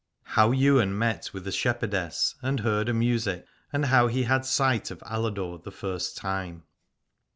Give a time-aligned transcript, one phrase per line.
[0.23, 4.89] HOW YWAIN MET WITH A SHEPHERDESS AND HEARD A MUSIC, AND HOW HE HAD SIGHT
[4.89, 6.63] OF ALADORE THE FIRST TIME.